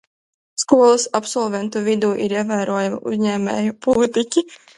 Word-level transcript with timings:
Skolas 0.61 1.03
absolventu 1.19 1.81
vidū 1.89 2.09
ir 2.29 2.33
ievērojami 2.41 2.99
uzņēmēji 3.13 3.71
un 3.77 3.79
politiķi. 3.89 4.47